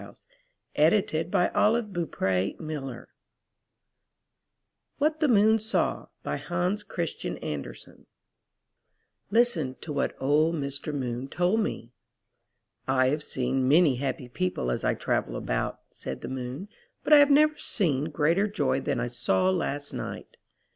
—Matthias 0.01 0.25
Barr. 0.25 0.85
68 1.29 1.35
I 1.35 1.45
N 1.45 1.93
THE 1.93 2.57
NURSERY 2.59 3.07
WHAT 4.97 5.19
THE 5.19 5.27
MOON 5.27 5.59
SAW 5.59 6.07
Hans 6.25 6.81
Christian 6.83 7.37
Andersen 7.37 8.07
Listen 9.29 9.75
to 9.81 9.93
what 9.93 10.19
old 10.19 10.55
Mr. 10.55 10.91
Moon 10.91 11.27
told 11.27 11.59
me. 11.59 11.91
'T 12.87 12.93
have 13.11 13.21
seen 13.21 13.67
many 13.67 13.97
happy 13.97 14.27
people 14.27 14.71
as 14.71 14.83
I 14.83 14.95
travel 14.95 15.35
about," 15.35 15.81
said 15.91 16.21
the 16.21 16.27
Moon, 16.27 16.67
'*but 17.03 17.13
I 17.13 17.17
have 17.19 17.29
never 17.29 17.55
seen 17.57 18.05
greater 18.05 18.47
joy 18.47 18.79
than 18.79 18.99
I 18.99 19.05
saw 19.05 19.51
last 19.51 19.93
night. 19.93 20.35